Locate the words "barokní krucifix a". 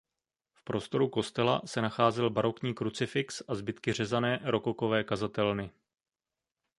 2.29-3.55